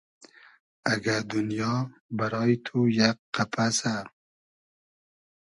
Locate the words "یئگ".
2.97-3.17